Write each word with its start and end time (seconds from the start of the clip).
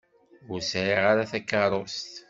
Ur 0.51 0.59
sɛiɣ 0.71 1.03
ara 1.11 1.29
takeṛṛust. 1.31 2.11